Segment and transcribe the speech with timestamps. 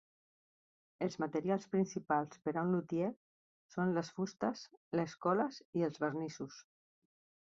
[1.07, 3.11] Els materials principals per a un lutier
[3.75, 4.65] són les fustes,
[5.01, 6.61] les coles i els vernissos.